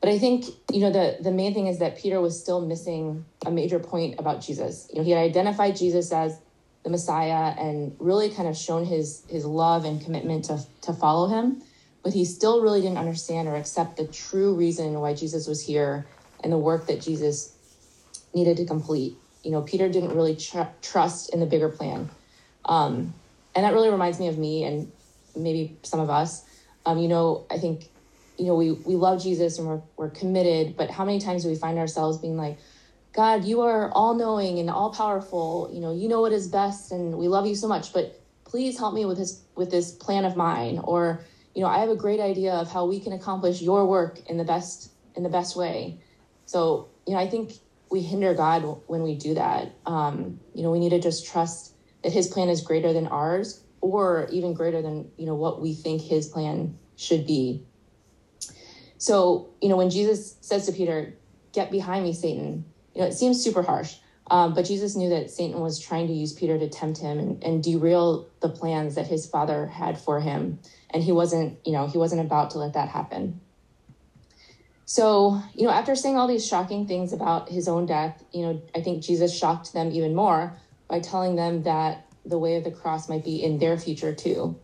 But 0.01 0.09
I 0.09 0.19
think, 0.19 0.45
you 0.71 0.81
know, 0.81 0.91
the, 0.91 1.17
the 1.21 1.31
main 1.31 1.53
thing 1.53 1.67
is 1.67 1.79
that 1.79 1.97
Peter 1.97 2.19
was 2.21 2.39
still 2.39 2.65
missing 2.65 3.25
a 3.45 3.51
major 3.51 3.79
point 3.79 4.19
about 4.19 4.41
Jesus. 4.41 4.87
You 4.91 4.99
know, 4.99 5.05
he 5.05 5.11
had 5.11 5.19
identified 5.19 5.77
Jesus 5.77 6.11
as 6.11 6.39
the 6.83 6.89
Messiah 6.89 7.55
and 7.57 7.95
really 7.97 8.29
kind 8.29 8.47
of 8.47 8.55
shown 8.55 8.85
his 8.85 9.23
his 9.27 9.45
love 9.45 9.85
and 9.85 9.99
commitment 9.99 10.45
to, 10.45 10.59
to 10.81 10.93
follow 10.93 11.27
him. 11.27 11.63
But 12.03 12.13
he 12.13 12.23
still 12.25 12.61
really 12.61 12.81
didn't 12.81 12.99
understand 12.99 13.47
or 13.47 13.55
accept 13.55 13.97
the 13.97 14.05
true 14.05 14.53
reason 14.53 14.99
why 14.99 15.15
Jesus 15.15 15.47
was 15.47 15.65
here 15.65 16.05
and 16.43 16.53
the 16.53 16.57
work 16.57 16.85
that 16.85 17.01
Jesus 17.01 17.55
needed 18.35 18.57
to 18.57 18.65
complete. 18.65 19.17
You 19.43 19.51
know, 19.51 19.63
Peter 19.63 19.89
didn't 19.89 20.13
really 20.15 20.35
tr- 20.35 20.69
trust 20.83 21.33
in 21.33 21.39
the 21.39 21.47
bigger 21.47 21.69
plan. 21.69 22.11
Um, 22.65 23.15
and 23.55 23.63
that 23.63 23.73
really 23.73 23.89
reminds 23.89 24.19
me 24.19 24.27
of 24.27 24.37
me 24.37 24.63
and 24.63 24.91
maybe 25.35 25.77
some 25.83 25.99
of 25.99 26.09
us. 26.09 26.43
Um, 26.85 26.99
you 26.99 27.07
know, 27.07 27.45
I 27.49 27.57
think 27.57 27.89
you 28.37 28.45
know, 28.45 28.55
we, 28.55 28.71
we 28.71 28.95
love 28.95 29.21
Jesus 29.21 29.57
and 29.57 29.67
we're, 29.67 29.81
we're 29.97 30.09
committed, 30.09 30.75
but 30.75 30.89
how 30.89 31.05
many 31.05 31.19
times 31.19 31.43
do 31.43 31.49
we 31.49 31.55
find 31.55 31.77
ourselves 31.77 32.17
being 32.17 32.37
like, 32.37 32.57
God, 33.13 33.45
you 33.45 33.61
are 33.61 33.91
all 33.91 34.13
knowing 34.13 34.59
and 34.59 34.69
all 34.69 34.91
powerful, 34.91 35.69
you 35.73 35.79
know, 35.79 35.93
you 35.95 36.09
know 36.09 36.19
what 36.19 36.33
is 36.33 36.47
best 36.47 36.91
and 36.91 37.17
we 37.17 37.27
love 37.27 37.45
you 37.45 37.55
so 37.55 37.67
much, 37.67 37.93
but 37.93 38.21
please 38.43 38.77
help 38.77 38.93
me 38.93 39.05
with 39.05 39.17
this, 39.17 39.41
with 39.55 39.71
this 39.71 39.91
plan 39.91 40.25
of 40.25 40.35
mine. 40.35 40.79
Or, 40.83 41.23
you 41.53 41.61
know, 41.61 41.67
I 41.67 41.79
have 41.79 41.89
a 41.89 41.95
great 41.95 42.19
idea 42.19 42.53
of 42.53 42.69
how 42.69 42.85
we 42.85 42.99
can 42.99 43.13
accomplish 43.13 43.61
your 43.61 43.85
work 43.85 44.19
in 44.27 44.37
the 44.37 44.43
best, 44.43 44.91
in 45.15 45.23
the 45.23 45.29
best 45.29 45.55
way. 45.55 46.01
So, 46.45 46.89
you 47.07 47.13
know, 47.13 47.19
I 47.19 47.29
think 47.29 47.53
we 47.89 48.01
hinder 48.01 48.33
God 48.33 48.63
when 48.87 49.01
we 49.01 49.15
do 49.15 49.33
that. 49.35 49.71
Um, 49.85 50.41
you 50.53 50.63
know, 50.63 50.71
we 50.71 50.79
need 50.79 50.89
to 50.89 50.99
just 50.99 51.25
trust 51.25 51.73
that 52.03 52.11
his 52.11 52.27
plan 52.27 52.49
is 52.49 52.61
greater 52.61 52.91
than 52.91 53.07
ours 53.07 53.61
or 53.85 54.27
even 54.31 54.55
greater 54.55 54.81
than, 54.81 55.11
you 55.15 55.27
know, 55.27 55.35
what 55.35 55.61
we 55.61 55.75
think 55.75 56.01
his 56.01 56.27
plan 56.27 56.75
should 56.95 57.27
be. 57.27 57.63
So, 58.97 59.49
you 59.61 59.69
know, 59.69 59.77
when 59.77 59.91
Jesus 59.91 60.37
says 60.41 60.65
to 60.65 60.71
Peter, 60.71 61.13
Get 61.53 61.71
behind 61.71 62.03
me, 62.03 62.11
Satan, 62.11 62.65
you 62.93 63.01
know, 63.01 63.07
it 63.07 63.13
seems 63.13 63.41
super 63.41 63.61
harsh. 63.61 63.95
Um, 64.29 64.53
but 64.53 64.65
Jesus 64.65 64.97
knew 64.97 65.09
that 65.09 65.29
Satan 65.29 65.61
was 65.61 65.79
trying 65.79 66.07
to 66.07 66.13
use 66.13 66.33
Peter 66.33 66.57
to 66.57 66.67
tempt 66.67 66.99
him 66.99 67.17
and, 67.17 67.41
and 67.43 67.63
derail 67.63 68.27
the 68.41 68.49
plans 68.49 68.95
that 68.95 69.07
his 69.07 69.25
father 69.25 69.67
had 69.67 69.97
for 69.97 70.19
him. 70.19 70.59
And 70.89 71.01
he 71.01 71.13
wasn't, 71.13 71.57
you 71.65 71.71
know, 71.71 71.87
he 71.87 71.97
wasn't 71.97 72.21
about 72.21 72.49
to 72.51 72.57
let 72.57 72.73
that 72.73 72.89
happen. 72.89 73.39
So, 74.83 75.41
you 75.53 75.63
know, 75.65 75.71
after 75.71 75.95
saying 75.95 76.17
all 76.17 76.27
these 76.27 76.45
shocking 76.45 76.87
things 76.87 77.13
about 77.13 77.47
his 77.47 77.69
own 77.69 77.85
death, 77.85 78.21
you 78.33 78.41
know, 78.41 78.61
I 78.75 78.81
think 78.81 79.01
Jesus 79.01 79.33
shocked 79.33 79.71
them 79.71 79.91
even 79.91 80.13
more 80.13 80.57
by 80.89 80.99
telling 80.99 81.37
them 81.37 81.63
that 81.63 82.04
the 82.25 82.37
way 82.37 82.55
of 82.55 82.63
the 82.63 82.71
cross 82.71 83.07
might 83.09 83.23
be 83.23 83.43
in 83.43 83.59
their 83.59 83.77
future 83.77 84.13
too. 84.13 84.59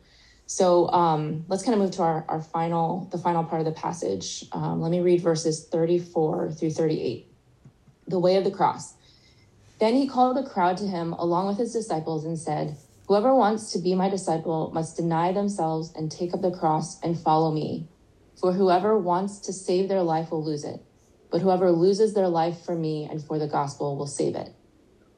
So 0.45 0.89
um, 0.89 1.45
let's 1.47 1.63
kind 1.63 1.75
of 1.75 1.81
move 1.81 1.91
to 1.91 2.01
our, 2.01 2.25
our 2.27 2.41
final, 2.41 3.07
the 3.11 3.17
final 3.17 3.43
part 3.43 3.61
of 3.61 3.65
the 3.65 3.79
passage. 3.79 4.45
Um, 4.51 4.81
let 4.81 4.91
me 4.91 4.99
read 4.99 5.21
verses 5.21 5.67
34 5.67 6.51
through 6.51 6.71
38. 6.71 7.31
The 8.07 8.19
way 8.19 8.35
of 8.35 8.43
the 8.43 8.51
cross. 8.51 8.95
Then 9.79 9.95
he 9.95 10.07
called 10.07 10.35
the 10.35 10.43
crowd 10.43 10.77
to 10.77 10.87
him 10.87 11.13
along 11.13 11.47
with 11.47 11.57
his 11.57 11.71
disciples 11.71 12.25
and 12.25 12.37
said, 12.37 12.75
Whoever 13.07 13.33
wants 13.33 13.71
to 13.71 13.79
be 13.79 13.95
my 13.95 14.09
disciple 14.09 14.71
must 14.73 14.95
deny 14.95 15.31
themselves 15.31 15.91
and 15.95 16.11
take 16.11 16.33
up 16.33 16.41
the 16.41 16.51
cross 16.51 16.99
and 17.01 17.17
follow 17.17 17.51
me. 17.51 17.87
For 18.39 18.53
whoever 18.53 18.97
wants 18.97 19.39
to 19.39 19.53
save 19.53 19.89
their 19.89 20.03
life 20.03 20.31
will 20.31 20.43
lose 20.43 20.63
it, 20.63 20.81
but 21.29 21.41
whoever 21.41 21.71
loses 21.71 22.13
their 22.13 22.27
life 22.27 22.63
for 22.65 22.75
me 22.75 23.07
and 23.09 23.23
for 23.23 23.39
the 23.39 23.47
gospel 23.47 23.97
will 23.97 24.07
save 24.07 24.35
it. 24.35 24.53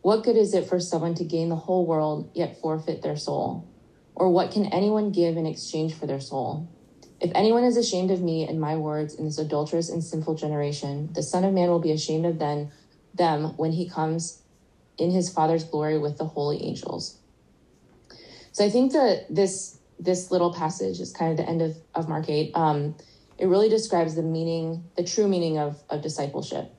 What 0.04 0.26
good 0.26 0.36
is 0.36 0.54
it 0.54 0.68
for 0.68 0.82
someone 0.82 1.16
to 1.16 1.24
gain 1.24 1.48
the 1.48 1.56
whole 1.56 1.86
world 1.86 2.30
yet 2.36 2.60
forfeit 2.60 3.02
their 3.02 3.16
soul? 3.16 3.66
Or 4.14 4.30
what 4.30 4.52
can 4.52 4.66
anyone 4.66 5.14
give 5.14 5.38
in 5.38 5.46
exchange 5.46 5.94
for 5.94 6.06
their 6.06 6.20
soul? 6.20 6.70
If 7.22 7.32
anyone 7.34 7.64
is 7.64 7.78
ashamed 7.78 8.12
of 8.12 8.22
me 8.22 8.46
and 8.46 8.60
my 8.60 8.76
words 8.76 9.16
in 9.16 9.24
this 9.24 9.38
adulterous 9.38 9.90
and 9.90 10.04
sinful 10.04 10.36
generation, 10.36 11.14
the 11.14 11.24
Son 11.24 11.46
of 11.46 11.54
Man 11.54 11.70
will 11.70 11.80
be 11.80 11.94
ashamed 11.94 12.26
of 12.26 12.38
them, 12.38 12.70
them 13.14 13.56
when 13.56 13.72
he 13.72 13.88
comes 13.88 14.42
in 14.98 15.10
his 15.10 15.32
Father's 15.32 15.64
glory 15.64 15.98
with 15.98 16.18
the 16.18 16.26
holy 16.26 16.62
angels. 16.62 17.18
So 18.52 18.66
I 18.66 18.70
think 18.70 18.92
that 18.92 19.28
this 19.30 19.80
this 19.98 20.32
little 20.32 20.54
passage 20.54 21.00
is 21.00 21.14
kind 21.14 21.32
of 21.32 21.38
the 21.38 21.50
end 21.50 21.62
of, 21.62 21.78
of 21.96 22.10
Mark 22.10 22.28
8. 22.28 22.52
Um, 22.56 22.96
it 23.38 23.46
really 23.46 23.70
describes 23.70 24.16
the 24.16 24.22
meaning, 24.22 24.84
the 24.98 25.04
true 25.06 25.30
meaning 25.30 25.60
of, 25.60 25.82
of 25.90 26.02
discipleship. 26.02 26.74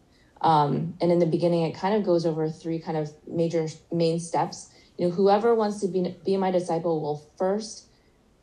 Um, 0.44 0.94
and 1.00 1.10
in 1.10 1.18
the 1.18 1.26
beginning, 1.26 1.62
it 1.62 1.74
kind 1.74 1.94
of 1.94 2.04
goes 2.04 2.26
over 2.26 2.50
three 2.50 2.78
kind 2.78 2.98
of 2.98 3.10
major 3.26 3.66
main 3.90 4.20
steps. 4.20 4.70
You 4.98 5.08
know, 5.08 5.14
whoever 5.14 5.54
wants 5.54 5.80
to 5.80 5.88
be, 5.88 6.14
be 6.24 6.36
my 6.36 6.50
disciple 6.50 7.00
will 7.00 7.26
first 7.38 7.88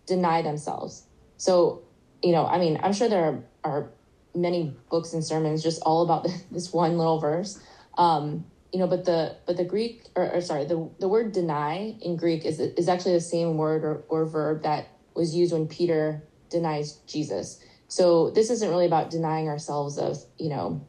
deny 0.07 0.41
themselves. 0.41 1.03
So, 1.37 1.83
you 2.23 2.31
know, 2.31 2.47
I 2.47 2.57
mean, 2.57 2.79
I'm 2.81 2.91
sure 2.91 3.07
there 3.07 3.23
are, 3.23 3.43
are 3.63 3.89
many 4.33 4.75
books 4.89 5.13
and 5.13 5.23
sermons 5.23 5.61
just 5.61 5.79
all 5.83 6.01
about 6.01 6.27
this 6.51 6.73
one 6.73 6.97
little 6.97 7.19
verse. 7.19 7.61
Um, 7.99 8.45
you 8.73 8.79
know, 8.79 8.87
but 8.87 9.05
the 9.05 9.35
but 9.45 9.57
the 9.57 9.65
Greek 9.65 10.05
or, 10.15 10.31
or, 10.31 10.41
sorry, 10.41 10.65
the 10.65 10.89
the 10.99 11.07
word 11.07 11.33
deny 11.33 11.95
in 12.01 12.15
Greek 12.15 12.45
is 12.45 12.59
is 12.59 12.89
actually 12.89 13.13
the 13.13 13.21
same 13.21 13.57
word 13.57 13.83
or, 13.83 14.03
or 14.07 14.25
verb 14.25 14.63
that 14.63 14.87
was 15.13 15.35
used 15.35 15.53
when 15.53 15.67
Peter 15.67 16.23
denies 16.49 16.93
Jesus. 17.05 17.61
So 17.89 18.29
this 18.31 18.49
isn't 18.49 18.69
really 18.69 18.85
about 18.85 19.11
denying 19.11 19.49
ourselves 19.49 19.97
of, 19.97 20.17
you 20.39 20.49
know, 20.49 20.87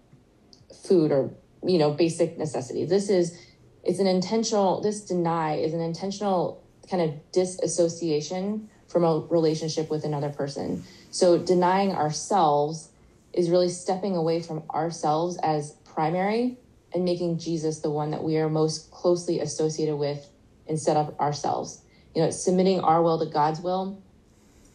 food 0.72 1.12
or, 1.12 1.30
you 1.64 1.78
know, 1.78 1.92
basic 1.92 2.38
necessities. 2.38 2.88
This 2.88 3.08
is 3.08 3.38
it's 3.84 3.98
an 3.98 4.06
intentional 4.06 4.80
this 4.80 5.00
deny 5.02 5.56
is 5.56 5.74
an 5.74 5.80
intentional 5.80 6.62
kind 6.88 7.02
of 7.02 7.32
disassociation 7.32 8.68
from 8.88 9.04
a 9.04 9.20
relationship 9.30 9.90
with 9.90 10.04
another 10.04 10.28
person. 10.28 10.84
So 11.10 11.38
denying 11.38 11.92
ourselves 11.92 12.90
is 13.32 13.50
really 13.50 13.70
stepping 13.70 14.16
away 14.16 14.42
from 14.42 14.62
ourselves 14.70 15.38
as 15.42 15.72
primary 15.84 16.58
and 16.94 17.04
making 17.04 17.38
Jesus 17.38 17.80
the 17.80 17.90
one 17.90 18.10
that 18.10 18.22
we 18.22 18.36
are 18.36 18.48
most 18.48 18.90
closely 18.90 19.40
associated 19.40 19.96
with 19.96 20.28
instead 20.66 20.96
of 20.96 21.18
ourselves. 21.18 21.82
You 22.14 22.22
know, 22.22 22.30
submitting 22.30 22.80
our 22.80 23.02
will 23.02 23.18
to 23.18 23.26
God's 23.26 23.60
will 23.60 24.02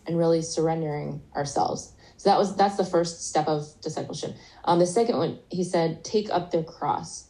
and 0.08 0.18
really 0.18 0.42
surrendering 0.42 1.22
ourselves. 1.36 1.94
So 2.18 2.30
that 2.30 2.38
was 2.38 2.56
that's 2.56 2.78
the 2.78 2.86
first 2.86 3.28
step 3.30 3.48
of 3.48 3.66
discipleship. 3.82 4.36
Um, 4.66 4.80
the 4.80 4.88
second 4.88 5.18
one, 5.18 5.40
he 5.50 5.64
said, 5.64 6.04
take 6.04 6.30
up 6.30 6.52
their 6.52 6.64
cross. 6.64 7.30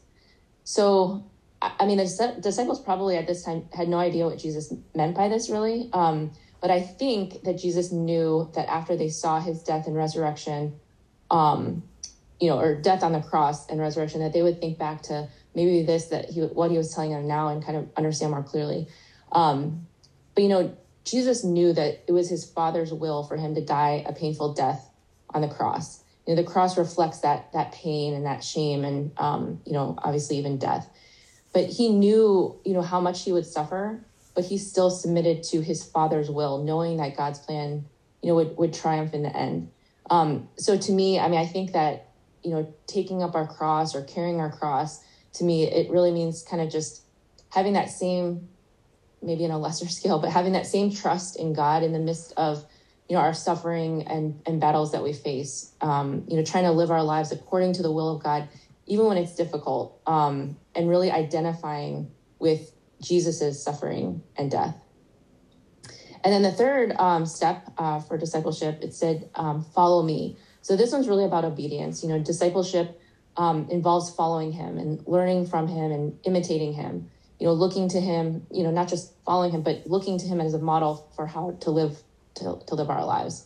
So, 0.64 1.30
I 1.62 1.86
mean, 1.86 1.98
the 1.98 2.38
disciples 2.42 2.82
probably 2.82 3.18
at 3.18 3.28
this 3.28 3.44
time 3.44 3.70
had 3.74 3.88
no 3.88 3.98
idea 4.00 4.26
what 4.26 4.38
Jesus 4.38 4.74
meant 4.96 5.16
by 5.16 5.28
this, 5.30 5.50
really. 5.50 5.90
Um, 5.94 6.32
but 6.62 6.72
I 6.72 6.82
think 6.82 7.44
that 7.44 7.58
Jesus 7.58 7.92
knew 7.92 8.52
that 8.56 8.68
after 8.68 8.96
they 8.98 9.10
saw 9.10 9.40
his 9.40 9.64
death 9.64 9.88
and 9.88 9.96
resurrection, 9.96 10.80
um, 11.30 11.84
you 12.40 12.50
know, 12.50 12.60
or 12.60 12.76
death 12.76 13.04
on 13.04 13.12
the 13.12 13.22
cross 13.22 13.70
and 13.70 13.80
resurrection, 13.80 14.22
that 14.22 14.34
they 14.34 14.42
would 14.42 14.60
think 14.60 14.78
back 14.78 15.04
to 15.04 15.28
maybe 15.56 15.84
this 15.84 16.08
that 16.08 16.30
he 16.30 16.42
what 16.42 16.72
he 16.72 16.78
was 16.78 16.94
telling 16.94 17.12
them 17.12 17.28
now 17.28 17.50
and 17.50 17.64
kind 17.64 17.78
of 17.78 17.90
understand 17.98 18.32
more 18.32 18.44
clearly. 18.44 18.88
Um, 19.32 19.88
but 20.36 20.44
you 20.44 20.50
know, 20.50 20.78
Jesus 21.08 21.44
knew 21.44 21.74
that 21.74 22.04
it 22.08 22.12
was 22.12 22.30
his 22.30 22.46
Father's 22.46 22.94
will 22.94 23.24
for 23.24 23.38
him 23.38 23.56
to 23.56 23.62
die 23.62 24.04
a 24.06 24.14
painful 24.14 24.54
death 24.54 24.90
on 25.30 25.42
the 25.42 25.48
cross. 25.48 26.04
You 26.26 26.36
know, 26.36 26.42
the 26.42 26.48
cross 26.48 26.78
reflects 26.78 27.20
that 27.20 27.54
that 27.54 27.72
pain 27.72 28.14
and 28.14 28.26
that 28.26 28.44
shame, 28.44 28.84
and 28.84 29.12
um, 29.18 29.62
you 29.66 29.74
know, 29.74 29.98
obviously 29.98 30.38
even 30.38 30.58
death. 30.58 30.90
But 31.54 31.66
he 31.66 31.90
knew, 31.90 32.60
you 32.66 32.74
know, 32.74 32.82
how 32.82 33.00
much 33.00 33.24
he 33.24 33.32
would 33.32 33.46
suffer, 33.46 34.06
but 34.36 34.44
he 34.44 34.58
still 34.58 34.92
submitted 34.92 35.44
to 35.44 35.62
his 35.62 35.84
Father's 35.84 36.30
will, 36.30 36.64
knowing 36.64 36.98
that 36.98 37.16
God's 37.16 37.40
plan, 37.40 37.86
you 38.22 38.30
know, 38.30 38.36
would 38.36 38.58
would 38.58 38.74
triumph 38.74 39.14
in 39.14 39.24
the 39.24 39.36
end. 39.36 39.72
Um, 40.10 40.50
so 40.58 40.78
to 40.78 40.92
me, 40.92 41.20
I 41.20 41.30
mean, 41.30 41.40
I 41.40 41.46
think 41.46 41.72
that 41.72 42.08
you 42.44 42.52
know, 42.52 42.74
taking 42.88 43.24
up 43.24 43.36
our 43.36 43.48
cross 43.48 43.96
or 43.96 44.04
carrying 44.04 44.40
our 44.40 44.52
cross, 44.52 45.04
to 45.34 45.44
me, 45.44 45.64
it 45.64 45.90
really 45.90 46.12
means 46.12 46.44
kind 46.44 46.62
of 46.62 46.72
just 46.72 47.02
having 47.50 47.74
that 47.74 47.90
same, 47.90 48.48
maybe 49.22 49.44
in 49.44 49.52
a 49.52 49.58
lesser 49.58 49.88
scale, 49.90 50.20
but 50.20 50.30
having 50.30 50.54
that 50.54 50.66
same 50.66 50.92
trust 50.92 51.40
in 51.40 51.54
God 51.54 51.84
in 51.84 51.94
the 51.94 52.00
midst 52.00 52.34
of, 52.38 52.66
you 53.10 53.16
know, 53.16 53.22
our 53.22 53.34
suffering 53.34 54.04
and, 54.08 54.42
and 54.46 54.60
battles 54.60 54.92
that 54.92 55.04
we 55.04 55.14
face. 55.14 55.74
Um, 55.82 56.26
you 56.28 56.38
know, 56.38 56.44
trying 56.44 56.66
to 56.66 56.72
live 56.72 56.92
our 56.92 57.04
lives 57.04 57.32
according 57.32 57.74
to 57.74 57.82
the 57.82 57.92
will 57.92 58.16
of 58.16 58.24
God, 58.24 58.50
even 58.86 59.06
when 59.06 59.18
it's 59.18 59.36
difficult, 59.36 60.02
um, 60.06 60.58
and 60.76 60.90
really 60.90 61.12
identifying 61.12 62.12
with 62.40 62.72
Jesus's 63.02 63.64
suffering 63.64 64.24
and 64.36 64.52
death. 64.52 64.76
And 66.24 66.34
then 66.34 66.42
the 66.42 66.52
third 66.52 66.94
um, 66.98 67.26
step 67.26 67.72
uh, 67.78 68.00
for 68.00 68.18
discipleship, 68.18 68.80
it 68.82 68.94
said, 68.94 69.30
um, 69.36 69.64
follow 69.64 70.04
me. 70.04 70.38
So 70.62 70.76
this 70.76 70.92
one's 70.92 71.08
really 71.08 71.26
about 71.26 71.46
obedience. 71.46 72.04
You 72.04 72.10
know, 72.10 72.20
discipleship 72.20 73.00
um, 73.38 73.68
involves 73.70 74.14
following 74.14 74.52
him 74.52 74.78
and 74.78 75.06
learning 75.08 75.48
from 75.48 75.68
him 75.68 75.92
and 75.92 76.20
imitating 76.26 76.74
him. 76.74 77.10
You 77.40 77.48
know, 77.48 77.54
looking 77.54 77.90
to 77.90 78.02
him. 78.02 78.46
You 78.52 78.64
know, 78.64 78.72
not 78.72 78.88
just 78.88 79.14
following 79.26 79.52
him, 79.52 79.62
but 79.62 79.88
looking 79.88 80.18
to 80.20 80.26
him 80.26 80.42
as 80.42 80.54
a 80.54 80.60
model 80.60 81.12
for 81.16 81.28
how 81.28 81.58
to 81.62 81.72
live 81.72 81.98
to, 82.36 82.60
to 82.68 82.76
live 82.76 82.90
our 82.90 83.06
lives. 83.06 83.46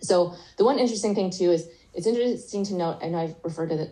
So 0.00 0.34
the 0.58 0.64
one 0.64 0.78
interesting 0.78 1.14
thing 1.14 1.30
too 1.30 1.50
is 1.50 1.68
it's 1.94 2.06
interesting 2.06 2.64
to 2.64 2.74
note. 2.74 2.98
I 3.02 3.08
know 3.08 3.18
I've 3.18 3.36
referred 3.42 3.70
to 3.70 3.76
the 3.76 3.90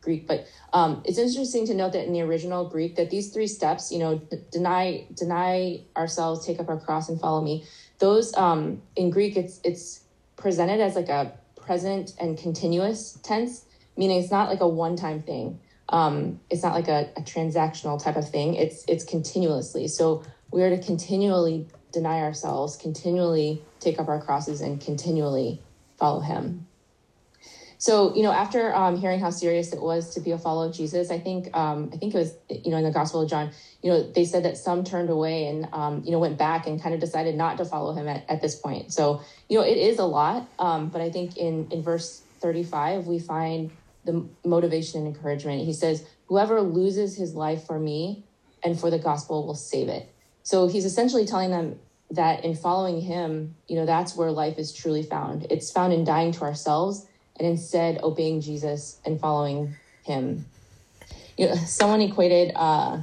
Greek, 0.00 0.26
but 0.26 0.46
um, 0.72 1.02
it's 1.04 1.18
interesting 1.18 1.66
to 1.66 1.74
note 1.74 1.92
that 1.92 2.06
in 2.06 2.12
the 2.12 2.22
original 2.22 2.68
Greek 2.68 2.96
that 2.96 3.10
these 3.10 3.32
three 3.32 3.46
steps, 3.46 3.92
you 3.92 3.98
know, 3.98 4.18
d- 4.18 4.38
deny 4.50 5.06
deny 5.14 5.82
ourselves, 5.96 6.44
take 6.44 6.58
up 6.58 6.68
our 6.68 6.78
cross, 6.78 7.08
and 7.08 7.20
follow 7.20 7.42
me. 7.42 7.64
Those 7.98 8.34
um, 8.36 8.82
in 8.96 9.10
Greek, 9.10 9.36
it's 9.36 9.60
it's 9.62 10.02
presented 10.36 10.80
as 10.80 10.96
like 10.96 11.08
a 11.08 11.32
present 11.56 12.12
and 12.18 12.36
continuous 12.36 13.18
tense, 13.22 13.64
meaning 13.96 14.20
it's 14.20 14.32
not 14.32 14.48
like 14.48 14.60
a 14.60 14.68
one 14.68 14.96
time 14.96 15.22
thing. 15.22 15.60
Um, 15.92 16.40
it's 16.50 16.62
not 16.62 16.74
like 16.74 16.88
a, 16.88 17.10
a 17.16 17.20
transactional 17.20 18.02
type 18.02 18.16
of 18.16 18.28
thing. 18.28 18.54
It's 18.54 18.84
it's 18.88 19.04
continuously. 19.04 19.86
So 19.88 20.24
we 20.50 20.62
are 20.62 20.70
to 20.70 20.82
continually 20.82 21.68
deny 21.92 22.20
ourselves, 22.20 22.76
continually 22.76 23.62
take 23.78 24.00
up 24.00 24.08
our 24.08 24.20
crosses, 24.20 24.62
and 24.62 24.80
continually 24.80 25.60
follow 25.98 26.20
Him. 26.20 26.66
So 27.82 28.14
you 28.14 28.22
know, 28.22 28.30
after 28.30 28.72
um, 28.74 28.96
hearing 28.96 29.18
how 29.18 29.30
serious 29.30 29.72
it 29.72 29.82
was 29.82 30.14
to 30.14 30.20
be 30.20 30.30
a 30.30 30.38
follower 30.38 30.68
of 30.68 30.72
Jesus, 30.72 31.10
I 31.10 31.18
think 31.18 31.54
um, 31.54 31.90
I 31.92 31.96
think 31.96 32.14
it 32.14 32.18
was 32.18 32.32
you 32.48 32.70
know 32.70 32.76
in 32.76 32.84
the 32.84 32.92
Gospel 32.92 33.22
of 33.22 33.28
John, 33.28 33.50
you 33.82 33.90
know, 33.90 34.10
they 34.12 34.24
said 34.24 34.44
that 34.44 34.56
some 34.56 34.84
turned 34.84 35.10
away 35.10 35.46
and 35.48 35.68
um, 35.72 36.02
you 36.04 36.12
know 36.12 36.20
went 36.20 36.38
back 36.38 36.68
and 36.68 36.80
kind 36.80 36.94
of 36.94 37.00
decided 37.00 37.34
not 37.34 37.58
to 37.58 37.64
follow 37.64 37.92
him 37.92 38.06
at, 38.08 38.24
at 38.30 38.40
this 38.40 38.54
point. 38.54 38.92
So 38.92 39.20
you 39.48 39.58
know, 39.58 39.64
it 39.64 39.76
is 39.76 39.98
a 39.98 40.04
lot, 40.04 40.48
um, 40.58 40.90
but 40.90 41.00
I 41.00 41.10
think 41.10 41.36
in 41.36 41.66
in 41.72 41.82
verse 41.82 42.22
thirty 42.40 42.62
five 42.62 43.08
we 43.08 43.18
find 43.18 43.72
the 44.04 44.26
motivation 44.44 45.04
and 45.04 45.14
encouragement. 45.14 45.64
He 45.64 45.72
says, 45.72 46.04
"Whoever 46.26 46.60
loses 46.60 47.16
his 47.16 47.34
life 47.34 47.64
for 47.64 47.78
me 47.78 48.24
and 48.62 48.78
for 48.78 48.90
the 48.90 48.98
gospel 48.98 49.46
will 49.46 49.54
save 49.54 49.88
it." 49.88 50.08
So 50.42 50.66
he's 50.66 50.84
essentially 50.84 51.24
telling 51.24 51.50
them 51.50 51.78
that 52.10 52.44
in 52.44 52.54
following 52.54 53.00
him, 53.00 53.54
you 53.68 53.76
know, 53.76 53.86
that's 53.86 54.16
where 54.16 54.30
life 54.30 54.58
is 54.58 54.72
truly 54.72 55.02
found. 55.02 55.46
It's 55.50 55.70
found 55.70 55.92
in 55.92 56.04
dying 56.04 56.32
to 56.32 56.42
ourselves 56.42 57.06
and 57.36 57.48
instead 57.48 58.02
obeying 58.02 58.40
Jesus 58.40 58.98
and 59.04 59.18
following 59.18 59.74
him. 60.04 60.44
You 61.38 61.48
know, 61.48 61.54
someone 61.54 62.00
equated 62.00 62.52
uh, 62.54 63.00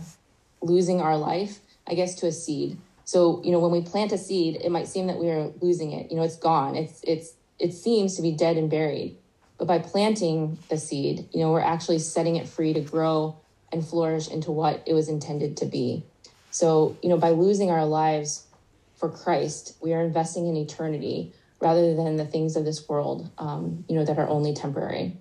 losing 0.61 1.01
our 1.01 1.17
life, 1.17 1.59
I 1.87 1.95
guess, 1.95 2.15
to 2.15 2.27
a 2.27 2.31
seed. 2.31 2.77
So, 3.05 3.41
you 3.43 3.51
know, 3.51 3.59
when 3.59 3.71
we 3.71 3.81
plant 3.81 4.11
a 4.11 4.17
seed, 4.17 4.61
it 4.63 4.71
might 4.71 4.87
seem 4.87 5.07
that 5.07 5.17
we 5.17 5.29
are 5.29 5.51
losing 5.61 5.91
it. 5.91 6.11
You 6.11 6.17
know, 6.17 6.23
it's 6.23 6.37
gone. 6.37 6.75
It's 6.75 7.01
it's 7.03 7.33
it 7.57 7.73
seems 7.73 8.15
to 8.15 8.21
be 8.21 8.31
dead 8.31 8.55
and 8.57 8.69
buried. 8.69 9.17
But 9.59 9.67
by 9.67 9.79
planting 9.79 10.57
the 10.69 10.77
seed, 10.77 11.27
you 11.31 11.41
know, 11.41 11.51
we're 11.51 11.59
actually 11.59 11.99
setting 11.99 12.37
it 12.37 12.47
free 12.47 12.73
to 12.73 12.81
grow 12.81 13.37
and 13.71 13.85
flourish 13.85 14.29
into 14.29 14.51
what 14.51 14.81
it 14.87 14.93
was 14.93 15.09
intended 15.09 15.57
to 15.57 15.65
be. 15.65 16.05
So, 16.49 16.97
you 17.03 17.09
know, 17.09 17.17
by 17.17 17.31
losing 17.31 17.69
our 17.69 17.85
lives 17.85 18.47
for 18.95 19.09
Christ, 19.09 19.77
we 19.81 19.93
are 19.93 20.01
investing 20.01 20.47
in 20.47 20.55
eternity 20.55 21.33
rather 21.59 21.93
than 21.93 22.15
the 22.15 22.25
things 22.25 22.55
of 22.55 22.63
this 22.63 22.87
world, 22.87 23.29
um, 23.37 23.83
you 23.89 23.95
know, 23.95 24.05
that 24.05 24.17
are 24.17 24.29
only 24.29 24.53
temporary. 24.53 25.17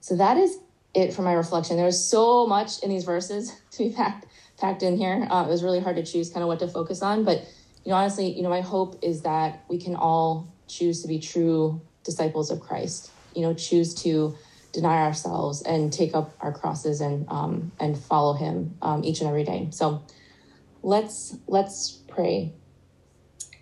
So 0.00 0.16
that 0.16 0.36
is 0.36 0.58
it 0.94 1.14
for 1.14 1.22
my 1.22 1.32
reflection. 1.32 1.76
There 1.76 1.86
was 1.86 2.06
so 2.06 2.46
much 2.46 2.82
in 2.82 2.90
these 2.90 3.04
verses 3.04 3.52
to 3.72 3.88
be 3.88 3.94
packed 3.94 4.26
packed 4.58 4.82
in 4.82 4.98
here. 4.98 5.26
Uh, 5.30 5.44
it 5.44 5.48
was 5.48 5.64
really 5.64 5.80
hard 5.80 5.96
to 5.96 6.04
choose 6.04 6.30
kind 6.30 6.42
of 6.42 6.46
what 6.48 6.58
to 6.60 6.68
focus 6.68 7.02
on, 7.02 7.24
but 7.24 7.38
you 7.84 7.90
know, 7.90 7.96
honestly, 7.96 8.30
you 8.30 8.42
know, 8.42 8.50
my 8.50 8.60
hope 8.60 8.98
is 9.02 9.22
that 9.22 9.64
we 9.68 9.78
can 9.78 9.96
all 9.96 10.52
choose 10.68 11.02
to 11.02 11.08
be 11.08 11.18
true 11.18 11.80
disciples 12.04 12.50
of 12.50 12.60
Christ. 12.60 13.10
You 13.34 13.42
know, 13.42 13.54
choose 13.54 13.94
to 14.02 14.36
deny 14.72 15.02
ourselves 15.02 15.62
and 15.62 15.92
take 15.92 16.14
up 16.14 16.34
our 16.40 16.52
crosses 16.52 17.00
and 17.00 17.26
um, 17.28 17.72
and 17.80 17.98
follow 17.98 18.34
Him 18.34 18.76
um, 18.82 19.04
each 19.04 19.20
and 19.20 19.28
every 19.28 19.44
day. 19.44 19.68
So 19.70 20.04
let's 20.82 21.36
let's 21.46 22.02
pray. 22.08 22.54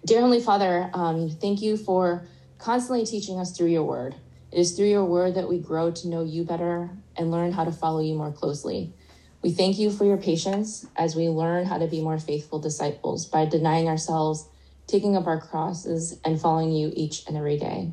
Dear 0.04 0.18
Heavenly 0.18 0.40
Father, 0.40 0.90
um, 0.94 1.28
thank 1.28 1.60
you 1.60 1.76
for 1.76 2.26
constantly 2.58 3.04
teaching 3.04 3.38
us 3.38 3.56
through 3.56 3.68
your 3.68 3.84
word. 3.84 4.14
It 4.50 4.58
is 4.58 4.72
through 4.72 4.88
your 4.88 5.04
word 5.04 5.34
that 5.34 5.48
we 5.48 5.58
grow 5.58 5.90
to 5.90 6.08
know 6.08 6.24
you 6.24 6.44
better 6.44 6.90
and 7.16 7.30
learn 7.30 7.52
how 7.52 7.64
to 7.64 7.72
follow 7.72 8.00
you 8.00 8.14
more 8.14 8.32
closely. 8.32 8.94
We 9.42 9.52
thank 9.52 9.78
you 9.78 9.90
for 9.90 10.04
your 10.04 10.16
patience 10.16 10.86
as 10.96 11.16
we 11.16 11.28
learn 11.28 11.66
how 11.66 11.78
to 11.78 11.86
be 11.86 12.02
more 12.02 12.18
faithful 12.18 12.58
disciples 12.58 13.26
by 13.26 13.46
denying 13.46 13.88
ourselves, 13.88 14.48
taking 14.86 15.16
up 15.16 15.26
our 15.26 15.40
crosses, 15.40 16.18
and 16.24 16.40
following 16.40 16.72
you 16.72 16.92
each 16.94 17.26
and 17.26 17.36
every 17.36 17.58
day. 17.58 17.92